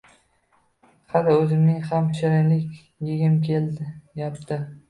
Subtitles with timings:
[1.15, 2.75] Ha-da, o`zimning ham shirinlik
[3.19, 4.61] egim kelyapti